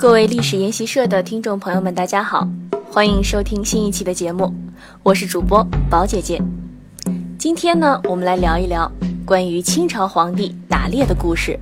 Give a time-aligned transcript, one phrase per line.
[0.00, 2.48] 各位历史研习社的听众朋友们，大家好，
[2.90, 4.50] 欢迎收听新一期的节目，
[5.02, 6.40] 我是主播宝姐姐。
[7.38, 8.90] 今天呢，我们来聊一聊
[9.26, 11.60] 关于清朝皇帝打猎的故事。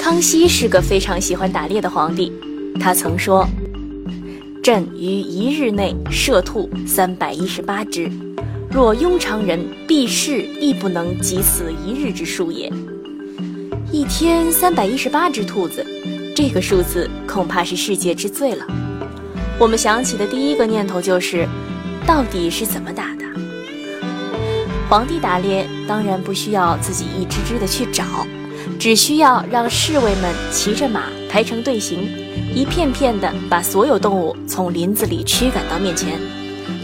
[0.00, 2.32] 康熙是个非常喜欢打猎的皇帝，
[2.80, 3.46] 他曾说
[4.64, 8.10] ：“朕于一日内射兔三百一十八只，
[8.70, 12.72] 若庸常人，必是亦不能及此一日之数也。”
[13.92, 15.84] 一天三百一十八只兔子，
[16.36, 18.64] 这个数字恐怕是世界之最了。
[19.58, 21.44] 我们想起的第一个念头就是，
[22.06, 23.24] 到底是怎么打的？
[24.88, 28.04] 皇帝打猎当然不需要自己一只只的去找。
[28.78, 32.08] 只需要让侍卫们骑着马排成队形，
[32.54, 36.16] 一片片的把所有动物从林子里驱赶到面前，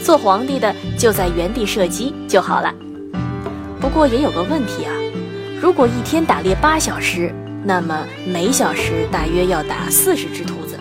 [0.03, 2.75] 做皇帝的就在原地射击就好了。
[3.81, 4.93] 不过也有个问题啊，
[5.67, 7.35] 如果一天打猎八小时，
[7.65, 10.79] 那么每小时大约要打四十只兔子，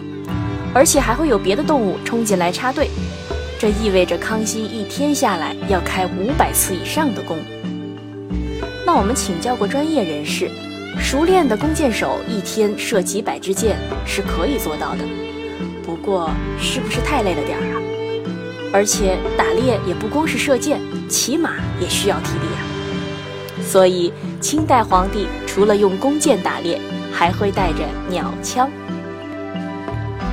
[0.75, 2.91] 而且还会有别的动物冲进来插队，
[3.57, 7.35] 这意味着康熙一天下来要开五百次以上的弓。
[8.85, 10.51] 那我们请教过专业人士。
[10.99, 15.03] 熟练的弓箭手一天射几百支箭是可以做到的，
[15.83, 16.29] 不过
[16.59, 17.81] 是不是太累了点儿啊？
[18.71, 20.79] 而且打猎也不光是射箭，
[21.09, 22.64] 骑马也需要体力啊。
[23.65, 26.79] 所以清代皇帝除了用弓箭打猎，
[27.11, 28.69] 还会带着鸟枪。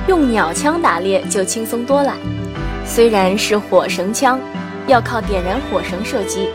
[0.07, 2.13] 用鸟枪打猎就轻松多了，
[2.85, 4.39] 虽然是火绳枪，
[4.85, 6.49] 要靠点燃火绳射击。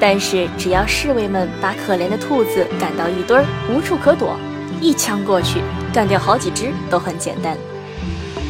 [0.00, 4.36] 但是，只要侍卫们把可怜的兔子赶到一堆儿，无处可躲，
[4.80, 5.60] 一枪过去，
[5.92, 7.56] 干掉好几只都很简单。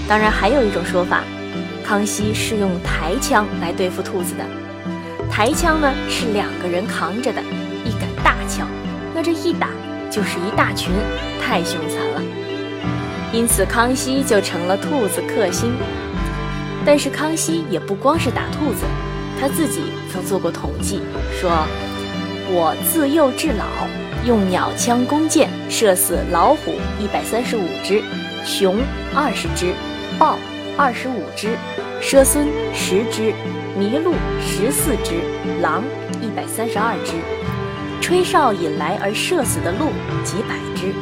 [0.06, 1.22] 当然，还有一种说法，
[1.82, 4.44] 康熙是用抬枪来对付兔子的。
[5.30, 7.40] 抬枪呢，是两个人扛着的
[7.84, 8.66] 一杆大枪，
[9.14, 9.68] 那这一打
[10.10, 10.92] 就是一大群，
[11.40, 12.22] 太凶残了。
[13.32, 15.72] 因此，康熙就成了兔子克星。
[16.84, 18.84] 但是，康熙也不光是打兔子。
[19.41, 21.00] 他自己曾做过统计，
[21.38, 21.50] 说
[22.50, 23.64] ：“我自幼至老，
[24.26, 28.03] 用鸟枪弓箭射死老虎一百三十五只，
[28.44, 28.78] 熊
[29.14, 29.74] 二十只，
[30.19, 30.38] 豹
[30.76, 31.56] 二十五只，
[32.00, 33.32] 猞狲十只，
[33.78, 35.20] 麋鹿十四只，
[35.60, 35.84] 狼
[36.22, 37.12] 一百三十二只，
[38.00, 39.91] 吹哨引来而射死的鹿
[40.25, 40.92] 几百只，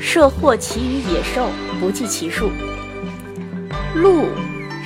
[0.00, 1.48] 射获其余野兽
[1.80, 2.50] 不计其数。
[3.94, 4.26] 鹿，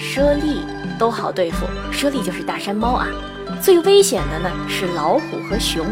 [0.00, 0.64] 猞猁。”
[0.98, 3.09] 都好对付，猞猁就是大山猫啊。
[3.60, 5.84] 最危险的呢是老虎和熊，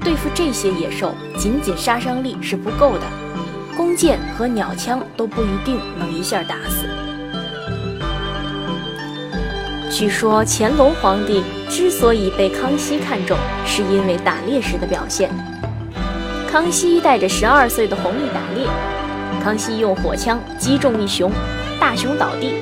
[0.00, 3.02] 对付这些野兽，仅仅杀伤力是不够的，
[3.76, 6.86] 弓箭和鸟枪都不一定能一下打死。
[9.92, 13.36] 据说乾隆皇帝之所以被康熙看中，
[13.66, 15.30] 是因为打猎时的表现。
[16.50, 18.66] 康熙带着十二岁的弘历打猎，
[19.44, 21.30] 康熙用火枪击中一熊，
[21.78, 22.54] 大熊倒地。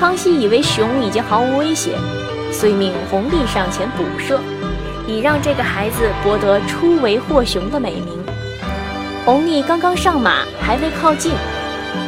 [0.00, 1.92] 康熙以为熊已经毫无威胁，
[2.52, 4.40] 遂命弘历上前补射，
[5.06, 8.18] 以让这个孩子博得初为获熊的美名。
[9.24, 11.32] 弘历刚刚上马，还未靠近，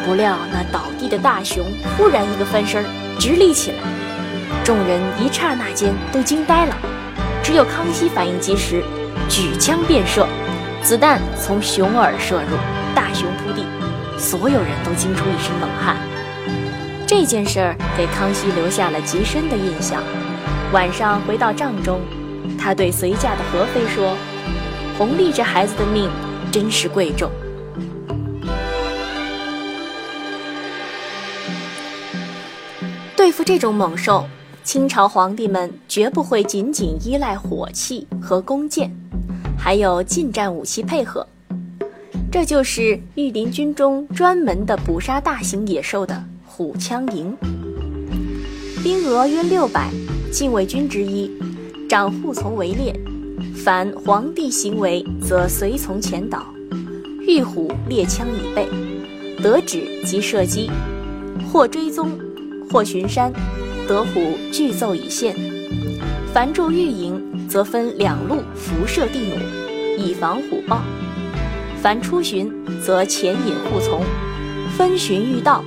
[0.05, 1.65] 不料那倒地的大熊
[1.97, 2.85] 忽然一个翻身，
[3.19, 3.77] 直立起来，
[4.71, 6.77] 众人一刹那间都惊呆了。
[7.43, 8.85] 只有康熙反应及时，
[9.29, 10.29] 举枪便射，
[10.81, 12.57] 子弹从熊耳射入，
[12.95, 13.67] 大熊扑地，
[14.17, 15.97] 所有人都惊出一身冷汗。
[17.05, 20.05] 这件事儿给康熙留下了极深的印象。
[20.73, 22.01] 晚上回到帐中，
[22.57, 24.17] 他对随驾的和妃说
[24.97, 26.09] ：“弘历这孩子的命
[26.53, 27.29] 真是贵重。”
[33.17, 34.29] 对付这种猛兽，
[34.63, 38.91] 清朝皇帝们绝不会仅仅依赖火器和弓箭，
[39.59, 41.27] 还有近战武器配合。
[42.31, 46.23] 这就是御林军中专门的捕杀大型野兽的。
[46.45, 47.35] 虎枪营，
[48.83, 49.89] 兵额约六百，
[50.31, 51.31] 禁卫军之一，
[51.89, 52.95] 长护从为列。
[53.65, 56.45] 凡皇帝行为，则随从前导。
[57.27, 58.69] 御虎猎枪以备，
[59.43, 60.71] 得旨即射击，
[61.51, 62.11] 或追踪，
[62.71, 63.33] 或巡山，
[63.91, 65.35] 得虎具奏以现。
[66.33, 69.37] 凡驻御营，则分两路辐射地弩，
[69.99, 70.81] 以防虎豹。
[71.83, 74.05] 凡出巡，则前引护从，
[74.77, 75.65] 分巡御道。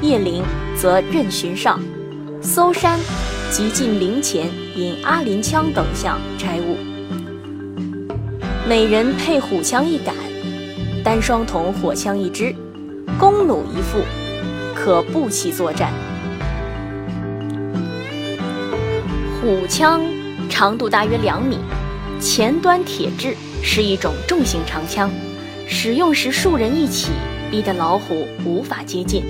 [0.00, 0.42] 夜灵
[0.74, 1.78] 则任巡上，
[2.40, 2.98] 搜山，
[3.50, 6.78] 即进陵前引阿林枪等项差务。
[8.66, 10.14] 每人配虎枪一杆，
[11.04, 12.54] 单双筒火枪一支，
[13.20, 13.98] 弓弩一副，
[14.74, 15.92] 可步骑作战。
[19.40, 20.02] 虎枪
[20.50, 21.58] 长度大约两米，
[22.20, 25.08] 前端铁质，是一种重型长枪，
[25.68, 27.12] 使用时数人一起，
[27.48, 29.22] 逼得老虎无法接近，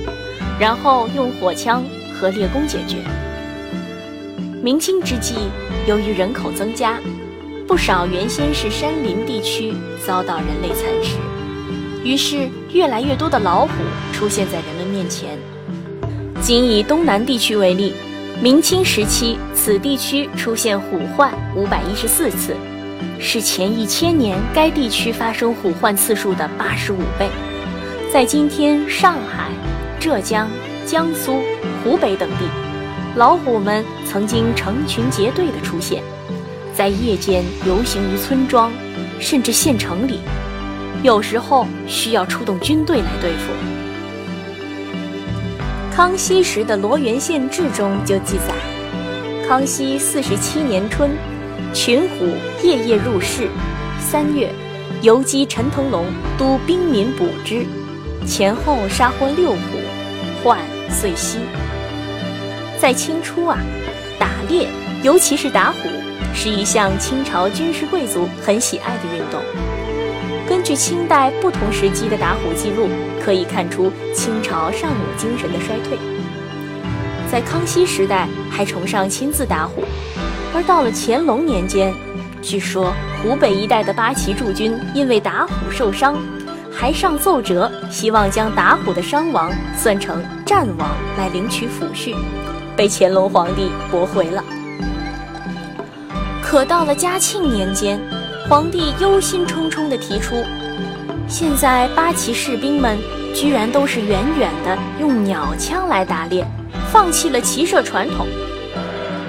[0.59, 1.85] 然后用火枪
[2.15, 2.97] 和猎弓解决。
[4.63, 5.35] 明清之际，
[5.87, 6.99] 由于人口增加，
[7.67, 9.75] 不少原先是山林地区
[10.07, 11.19] 遭到人类蚕食，
[12.03, 13.73] 于是越来越多的老虎
[14.15, 15.39] 出现在人们面前。
[16.41, 17.93] 仅以东南地区为例，
[18.41, 22.57] 明清时期此地区出现虎患五百一十四次。
[23.21, 27.29] 是前一千年该地区发生虎患次数的八十五倍。
[28.13, 29.51] 在今天上海、
[29.99, 30.49] 浙江、
[30.87, 31.43] 江苏、
[31.83, 32.45] 湖北等地，
[33.17, 36.01] 老虎们曾经成群结队的出现，
[36.73, 38.71] 在夜间游行于村庄，
[39.19, 40.21] 甚至县城里，
[41.03, 43.53] 有时候需要出动军队来对付。
[45.99, 48.55] 康熙时的《罗源县志》中就记载，
[49.49, 51.11] 康熙四十七年春。
[51.75, 53.49] 群虎夜夜入室。
[53.99, 54.49] 三月，
[55.03, 56.07] 游击陈腾龙
[56.39, 57.67] 督兵民捕之，
[58.25, 59.59] 前后杀获六虎，
[60.45, 61.39] 患遂息。
[62.79, 63.59] 在清初啊，
[64.21, 64.69] 打猎，
[65.03, 65.89] 尤其是打虎，
[66.33, 69.43] 是一项清朝军事贵族很喜爱的运动。
[70.59, 72.89] 根据清代不同时期的打虎记录，
[73.25, 75.97] 可以看出清朝尚武精神的衰退。
[77.31, 79.85] 在康熙时代，还崇尚亲自打虎。
[80.53, 81.95] 而到了乾隆年间，
[82.43, 86.17] 据说湖北一带的八旗驻军因为打虎受伤，
[86.73, 92.17] 还上奏折，希望将打虎的伤亡算成战亡来领取抚恤，
[92.77, 94.43] 被乾隆皇帝驳回了。
[96.43, 98.01] 可到了嘉庆年间，
[98.49, 100.43] 皇帝忧心忡忡地提出，
[101.29, 102.97] 现在八旗士兵们
[103.35, 106.47] 居然都是远远的用鸟枪来打猎，
[106.91, 108.27] 放弃了骑射传统。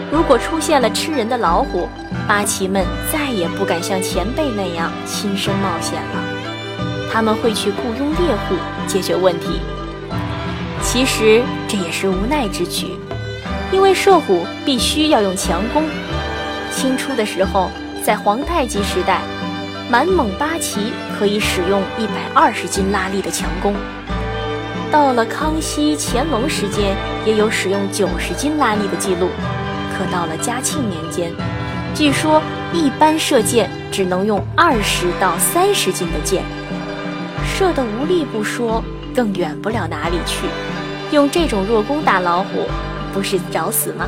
[0.09, 1.89] 如果出现了吃人的老虎，
[2.29, 8.55] 八旗们再也不敢像前辈那样亲身冒险了，他们会去雇佣猎户
[8.87, 9.59] 解决问题。
[10.81, 12.97] 其实这也是无奈之举，
[13.69, 15.83] 因为射虎必须要用强弓。
[16.71, 17.69] 清初的时候，
[18.09, 19.21] 在皇太极时代，
[19.87, 23.71] 满蒙八旗可以使用一百二十斤拉力的强弓；
[24.91, 29.29] 到了康熙、乾隆时间，也有使用九十斤拉力的记录。
[29.95, 31.31] 可到了嘉庆年间，
[31.93, 32.41] 据说
[32.73, 36.41] 一般射箭只能用二十到三十斤的箭，
[37.45, 38.83] 射得无力不说，
[39.13, 40.47] 更远不了哪里去。
[41.11, 42.65] 用这种弱弓打老虎，
[43.13, 44.07] 不是找死吗？